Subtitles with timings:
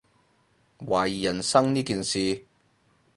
[0.79, 2.43] 懷疑人生呢件事